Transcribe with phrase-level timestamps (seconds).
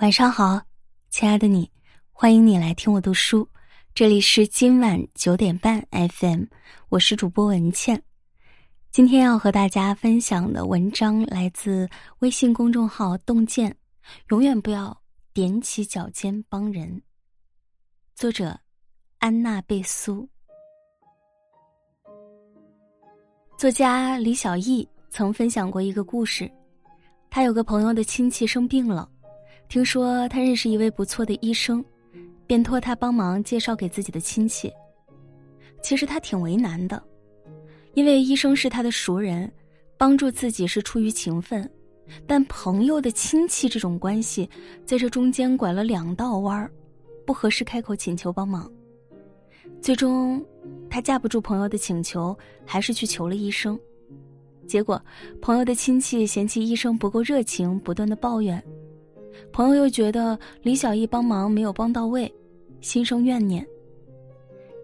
[0.00, 0.58] 晚上好，
[1.10, 1.70] 亲爱的你，
[2.10, 3.46] 欢迎你来听我读书。
[3.94, 6.44] 这里是今晚九点半 FM，
[6.88, 8.02] 我是主播文倩。
[8.90, 11.86] 今天要和大家分享的文章来自
[12.20, 13.76] 微信公众号“洞见”，
[14.30, 14.98] 永远不要
[15.34, 17.02] 踮起脚尖帮人。
[18.14, 18.58] 作者
[19.18, 20.26] 安娜贝苏。
[23.58, 26.50] 作家李小艺曾分享过一个故事，
[27.28, 29.06] 他有个朋友的亲戚生病了。
[29.70, 31.82] 听说他认识一位不错的医生，
[32.44, 34.68] 便托他帮忙介绍给自己的亲戚。
[35.80, 37.00] 其实他挺为难的，
[37.94, 39.48] 因为医生是他的熟人，
[39.96, 41.70] 帮助自己是出于情分，
[42.26, 44.50] 但朋友的亲戚这种关系，
[44.84, 46.68] 在这中间拐了两道弯儿，
[47.24, 48.68] 不合适开口请求帮忙。
[49.80, 50.44] 最终，
[50.90, 53.78] 他架不住朋友的请求，还是去求了医生。
[54.66, 55.00] 结果，
[55.40, 58.60] 朋友的亲戚嫌弃医生不够热情，不断的抱怨。
[59.52, 62.32] 朋友又觉得李小艺帮忙没有帮到位，
[62.80, 63.66] 心生怨念。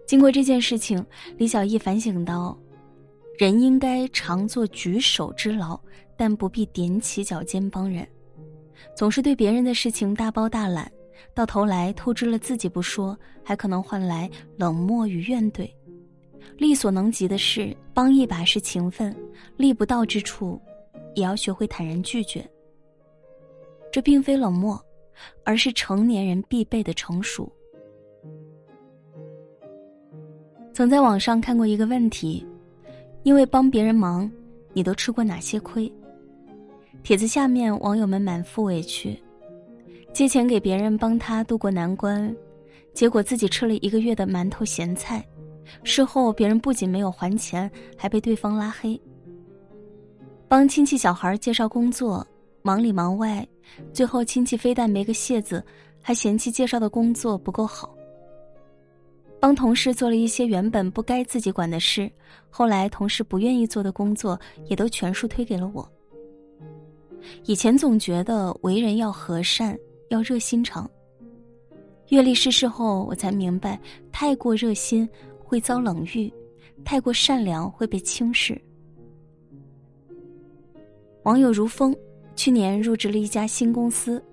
[0.05, 1.05] 经过这件事情，
[1.37, 2.57] 李小艺反省到：
[3.37, 5.79] 人应该常做举手之劳，
[6.15, 8.07] 但不必踮起脚尖帮人。
[8.95, 10.91] 总是对别人的事情大包大揽，
[11.33, 15.69] 到头来透支了自己不说，还可能换来冷漠与怨怼。
[16.57, 19.15] 力所能及的事帮一把是情分，
[19.57, 20.59] 力不到之处，
[21.15, 22.49] 也要学会坦然拒绝。
[23.97, 24.79] 这并非冷漠，
[25.43, 27.51] 而是成年人必备的成熟。
[30.71, 32.45] 曾在网上看过一个问题：
[33.23, 34.31] 因为帮别人忙，
[34.71, 35.91] 你都吃过哪些亏？
[37.01, 39.19] 帖子下面网友们满腹委屈，
[40.13, 42.31] 借钱给别人帮他渡过难关，
[42.93, 45.27] 结果自己吃了一个月的馒头咸菜，
[45.83, 47.67] 事后别人不仅没有还钱，
[47.97, 49.01] 还被对方拉黑。
[50.47, 52.23] 帮亲戚小孩介绍工作。
[52.63, 53.47] 忙里忙外，
[53.93, 55.63] 最后亲戚非但没个谢字，
[56.01, 57.93] 还嫌弃介绍的工作不够好。
[59.39, 62.11] 帮同事做了一些原本不该自己管的事，
[62.49, 65.87] 后来同事不愿意做的工作，也都全数推给了我。
[67.45, 69.77] 以前总觉得为人要和善，
[70.09, 70.89] 要热心肠。
[72.09, 73.79] 阅历世事后，我才明白，
[74.11, 75.07] 太过热心
[75.37, 76.33] 会遭冷遇，
[76.83, 78.59] 太过善良会被轻视。
[81.23, 81.95] 网友如风。
[82.37, 84.23] 去年入职了一家新公司，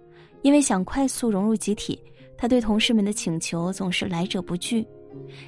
[0.42, 1.98] 因为想快速融入集体，
[2.36, 4.86] 他对同事们的请求总是来者不拒，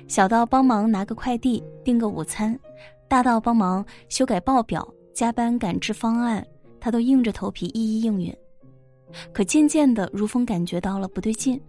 [0.09, 2.59] 小到帮忙拿个快递、订个午餐，
[3.07, 6.45] 大到帮忙修改报表、加班赶制方案，
[6.81, 8.35] 他都硬着头皮一一应允。
[9.35, 11.61] 可渐渐的，如风感觉到了不对劲，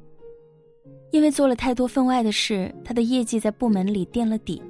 [1.12, 4.64] 因为做了太多分外的事，他的业绩在部门里垫了底。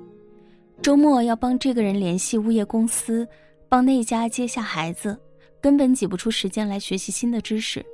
[0.82, 3.28] 周末要帮这个人联系物业公司，
[3.70, 5.16] 帮那家接下孩子。
[5.68, 7.86] 根本挤不出时间来学习新的知识。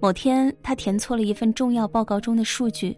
[0.00, 2.96] 某天，他填错了一份重要报告中的数据，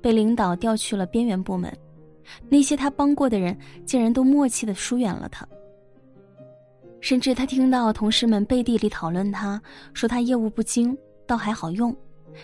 [0.00, 1.76] 被领导调去了边缘部门。
[2.48, 5.44] 那些他帮过的人，竟然都默契的疏远了他。
[7.00, 9.60] 甚至他听到同事们背地里讨论他，
[9.92, 11.92] 说他业务不精，倒还好用，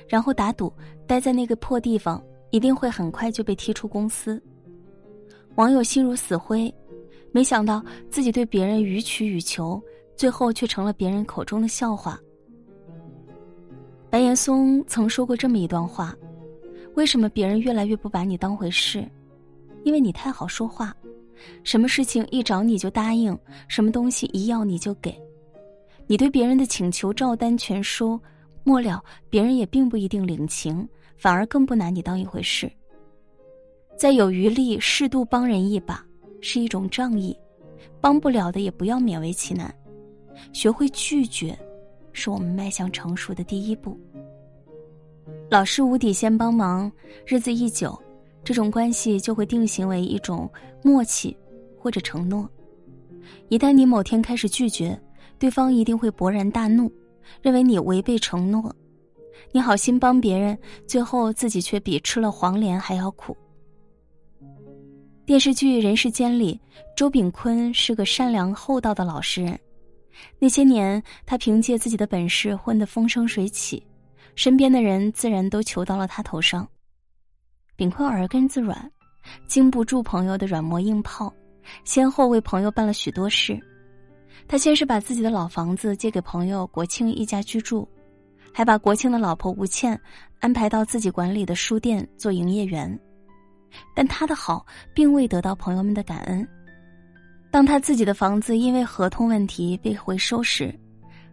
[0.09, 0.73] 然后打赌
[1.07, 4.43] 待在那个破地方，一定会很快就被踢出公司。
[5.55, 6.75] 网友心如死灰，
[7.31, 9.81] 没想到自己对别人予取予求。
[10.23, 12.17] 最后却成了别人口中的笑话。
[14.09, 16.17] 白岩松曾说过这么一段话
[16.95, 19.05] ：“为什么别人越来越不把你当回事？
[19.83, 20.97] 因为你太好说话，
[21.65, 25.13] 什么事情一找你就答应，什么东西一要你就给。
[26.07, 28.17] 你对别人的请求照单全收，
[28.63, 32.71] 末了别人也并不一定领情，反而更不拿你当一回事。
[33.99, 36.01] 在有余力适度帮人一把，
[36.41, 37.37] 是一种仗义；
[38.01, 39.75] 帮不了的也不要勉为其难。”
[40.53, 41.59] 学会拒绝，
[42.13, 43.99] 是我们迈向成熟的第一步。
[45.51, 46.91] 老是无底线帮忙，
[47.27, 47.97] 日子一久，
[48.43, 50.51] 这种关系就会定型为一种
[50.83, 51.37] 默契
[51.79, 52.49] 或者承诺。
[53.49, 54.99] 一旦你某天开始拒绝，
[55.39, 56.91] 对方一定会勃然大怒，
[57.41, 58.75] 认为你违背承诺。
[59.53, 63.37] 你好心帮别人，最后自己却比吃了黄连还要苦。
[65.25, 66.61] 电视剧《人世间》里，
[66.97, 69.59] 周秉昆是个善良厚道的老实人。
[70.39, 73.85] 那些年，他凭借自己的本事混得风生水起，
[74.35, 76.69] 身边的人自然都求到了他头上。
[77.77, 78.91] 秉坤耳根子软，
[79.47, 81.33] 经不住朋友的软磨硬泡，
[81.85, 83.59] 先后为朋友办了许多事。
[84.47, 87.89] 他先是把自己的老房子借给朋友国庆一家居住，
[88.53, 89.99] 还把国庆的老婆吴倩
[90.41, 92.99] 安排到自己管理的书店做营业员。
[93.95, 96.47] 但他的好并未得到朋友们的感恩。
[97.53, 100.75] 当他自己的房子因为合同问题被回收时，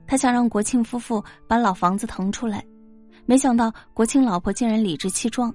[0.06, 2.62] 他想让国庆夫妇把老房子腾出来，
[3.26, 5.52] 没想到国庆老婆竟然理直气壮：“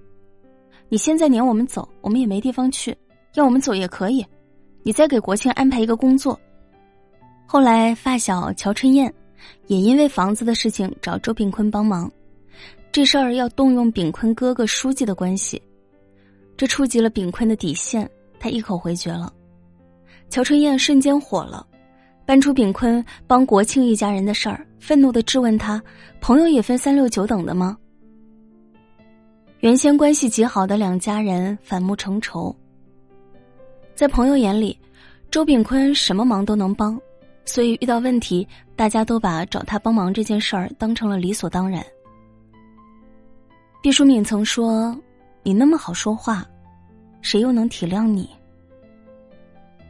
[0.88, 2.96] 你现在撵我们走，我们也没地方去，
[3.34, 4.24] 要我们走也可以，
[4.82, 6.40] 你再给国庆安排一个工作。”
[7.44, 9.12] 后来发小乔春燕
[9.66, 12.10] 也因为房子的事情找周炳坤帮忙，
[12.90, 15.60] 这事儿要动用炳坤哥哥书记的关系，
[16.56, 18.10] 这触及了炳坤的底线，
[18.40, 19.30] 他一口回绝了。
[20.34, 21.64] 乔春燕瞬间火了，
[22.26, 25.80] 搬出炳坤帮国庆一家人的事儿，愤怒的质问他
[26.20, 27.78] ：“朋友也分三六九等的吗？”
[29.62, 32.52] 原先关系极好的两家人反目成仇，
[33.94, 34.76] 在朋友眼里，
[35.30, 37.00] 周炳坤什么忙都能帮。
[37.44, 38.44] 所以遇到问题，
[38.74, 41.80] 大家都把找他帮忙这件事儿当成了理所当然。
[43.80, 45.00] 毕淑敏曾说
[45.44, 46.44] ：“你那么好说话，
[47.22, 48.28] 谁又能体谅你？”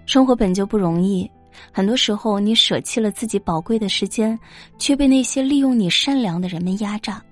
[0.06, 1.30] 生活本就不容易，
[1.72, 4.38] 很多时候你舍弃了自己宝贵的时间，
[4.78, 7.22] 却被那些利用你善良的人们压榨。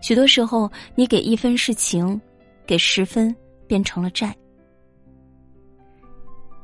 [0.00, 2.20] 许多时候，你给一分是情，
[2.66, 3.34] 给十分
[3.66, 4.34] 变成了债。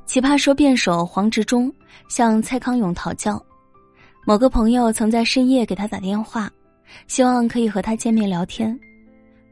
[0.06, 1.72] 奇葩说辩手黄执中
[2.08, 3.42] 向蔡康永讨教，
[4.26, 6.50] 某个朋友曾在深夜给他打电话，
[7.08, 8.78] 希望可以和他见面聊天。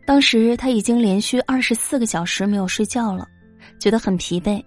[0.06, 3.26] 当时他已经连续二十四个小时没有睡觉了，
[3.78, 4.62] 觉得很疲惫，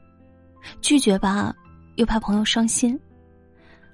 [0.82, 1.54] 拒绝吧，
[1.96, 3.00] 又怕朋友伤心。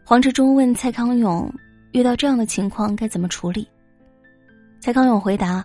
[0.04, 1.52] 黄志忠问蔡康永，
[1.92, 3.68] 遇到这样的情况该怎么处理？
[4.80, 5.64] 蔡康永回答：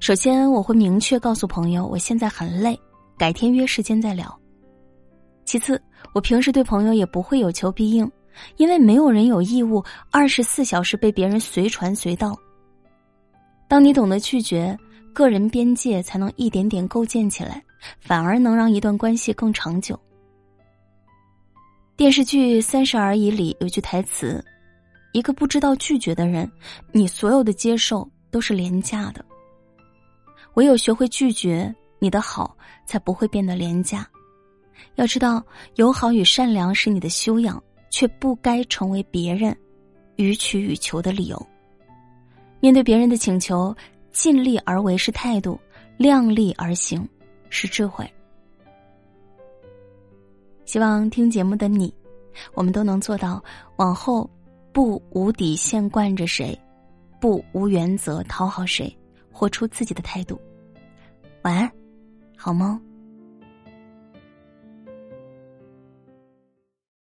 [0.00, 2.78] 首先我会明确告诉朋友，我现在很累，
[3.16, 4.36] 改天约时间再聊。
[5.44, 5.80] 其次，
[6.14, 8.10] 我平时对朋友也不会有求必应，
[8.56, 12.36] 因为没有人有义务二十四小时被别人随传随到。
[13.68, 14.76] 当你懂得拒绝，
[15.12, 17.62] 个人边界才能一点点构建起来，
[18.00, 19.98] 反而能让一段关系更长久。
[21.96, 24.44] 电视剧《三十而已》里有句台词
[25.14, 26.50] ：“一个不知道拒绝的人，
[26.90, 29.24] 你所有的接受都是廉价的。
[30.54, 34.04] 唯有学会拒绝，你的好才不会变得廉价。”
[34.96, 35.40] 要知道，
[35.76, 39.56] 友好与善良是你的修养，却不该成为别人
[40.16, 41.46] 予取予求的理由。
[42.58, 43.74] 面对别人的请求，
[44.10, 45.60] 尽力而为是态度，
[45.96, 47.08] 量力而行
[47.50, 48.04] 是智慧。
[50.64, 51.92] 希望听节目的你，
[52.54, 53.42] 我们都能做到
[53.76, 54.28] 往后
[54.72, 56.58] 不无底线惯着谁，
[57.20, 58.94] 不无原则讨好谁，
[59.30, 60.40] 活出自己的态度。
[61.42, 61.70] 晚安，
[62.36, 62.80] 好梦。